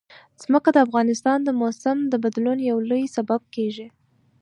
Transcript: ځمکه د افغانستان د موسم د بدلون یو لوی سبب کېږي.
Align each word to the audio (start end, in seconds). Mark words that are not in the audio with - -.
ځمکه 0.43 0.69
د 0.73 0.77
افغانستان 0.85 1.37
د 1.43 1.49
موسم 1.61 1.97
د 2.11 2.13
بدلون 2.23 2.57
یو 2.69 2.77
لوی 2.89 3.03
سبب 3.15 3.41
کېږي. 3.55 3.87